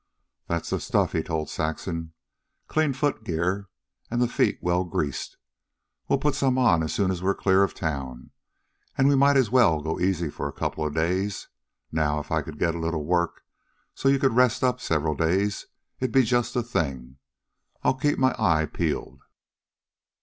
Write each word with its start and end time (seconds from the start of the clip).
"That's 0.47 0.71
the 0.71 0.79
stuff," 0.79 1.11
he 1.11 1.21
told 1.21 1.47
Saxon. 1.47 2.13
"Clean 2.65 2.91
foot 2.91 3.23
gear 3.23 3.69
and 4.09 4.19
the 4.19 4.27
feet 4.27 4.57
well 4.59 4.83
greased. 4.83 5.37
We'll 6.09 6.17
put 6.17 6.33
some 6.33 6.57
on 6.57 6.81
as 6.81 6.91
soon 6.91 7.11
as 7.11 7.21
we're 7.21 7.35
clear 7.35 7.61
of 7.61 7.75
town. 7.75 8.31
An' 8.97 9.07
we 9.07 9.13
might 9.15 9.37
as 9.37 9.51
well 9.51 9.79
go 9.79 9.99
easy 9.99 10.31
for 10.31 10.47
a 10.47 10.51
couple 10.53 10.83
of 10.87 10.95
days. 10.95 11.49
Now, 11.91 12.19
if 12.19 12.31
I 12.31 12.41
could 12.41 12.57
get 12.57 12.73
a 12.73 12.79
little 12.79 13.05
work 13.05 13.43
so 13.93 14.09
as 14.09 14.13
you 14.13 14.17
could 14.19 14.33
rest 14.33 14.63
up 14.63 14.81
several 14.81 15.13
days 15.13 15.67
it'd 15.99 16.11
be 16.11 16.23
just 16.23 16.55
the 16.55 16.63
thing. 16.63 17.17
I 17.83 17.89
'll 17.89 17.93
keep 17.93 18.17
my 18.17 18.33
eye 18.39 18.65
peeled." 18.65 19.21